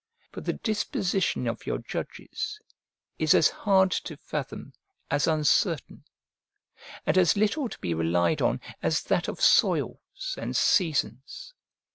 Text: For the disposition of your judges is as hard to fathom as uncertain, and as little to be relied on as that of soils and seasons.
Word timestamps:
For 0.31 0.41
the 0.41 0.53
disposition 0.53 1.45
of 1.47 1.67
your 1.67 1.77
judges 1.77 2.59
is 3.19 3.35
as 3.35 3.49
hard 3.49 3.91
to 3.91 4.17
fathom 4.17 4.73
as 5.11 5.27
uncertain, 5.27 6.05
and 7.05 7.19
as 7.19 7.37
little 7.37 7.69
to 7.69 7.77
be 7.77 7.93
relied 7.93 8.41
on 8.41 8.61
as 8.81 9.03
that 9.03 9.27
of 9.27 9.39
soils 9.41 10.33
and 10.39 10.55
seasons. 10.55 11.53